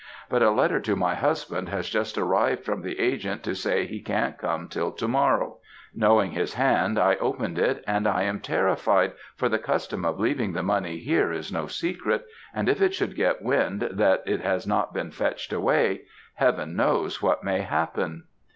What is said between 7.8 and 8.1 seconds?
and